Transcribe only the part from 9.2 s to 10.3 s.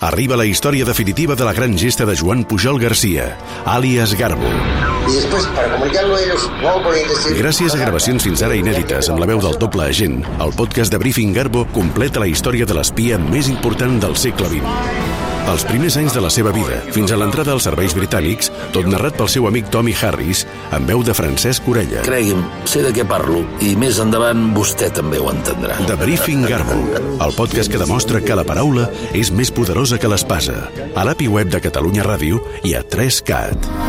veu del doble agent,